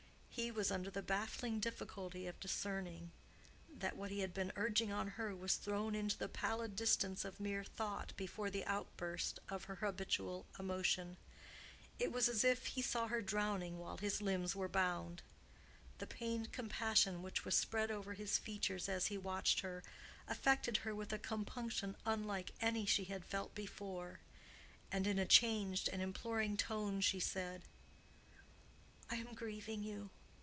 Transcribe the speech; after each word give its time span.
He 0.33 0.49
was 0.49 0.71
under 0.71 0.89
the 0.89 1.03
baffling 1.03 1.59
difficulty 1.59 2.25
of 2.25 2.39
discerning 2.39 3.11
that 3.69 3.95
what 3.97 4.09
he 4.11 4.21
had 4.21 4.33
been 4.33 4.51
urging 4.55 4.91
on 4.91 5.09
her 5.09 5.35
was 5.35 5.55
thrown 5.57 5.93
into 5.93 6.17
the 6.17 6.29
pallid 6.29 6.75
distance 6.75 7.23
of 7.25 7.39
mere 7.39 7.63
thought 7.65 8.13
before 8.17 8.49
the 8.49 8.65
outburst 8.65 9.39
of 9.49 9.65
her 9.65 9.75
habitual 9.75 10.47
emotion. 10.57 11.17
It 11.99 12.11
was 12.13 12.27
as 12.29 12.43
if 12.45 12.67
he 12.67 12.81
saw 12.81 13.07
her 13.07 13.21
drowning 13.21 13.77
while 13.77 13.97
his 13.97 14.19
limbs 14.21 14.55
were 14.55 14.69
bound. 14.69 15.21
The 15.99 16.07
pained 16.07 16.51
compassion 16.53 17.21
which 17.21 17.43
was 17.45 17.53
spread 17.55 17.91
over 17.91 18.13
his 18.13 18.39
features 18.39 18.87
as 18.89 19.07
he 19.07 19.17
watched 19.19 19.59
her, 19.59 19.83
affected 20.27 20.77
her 20.77 20.95
with 20.95 21.11
a 21.13 21.19
compunction 21.19 21.95
unlike 22.05 22.51
any 22.61 22.85
she 22.87 23.03
had 23.03 23.25
felt 23.25 23.53
before, 23.53 24.21
and 24.93 25.05
in 25.05 25.19
a 25.19 25.25
changed 25.25 25.87
and 25.89 26.01
imploring 26.01 26.55
tone 26.57 26.99
she 27.01 27.19
said, 27.19 27.61
"I 29.09 29.17
am 29.17 29.33
grieving 29.35 29.83
you. 29.83 30.09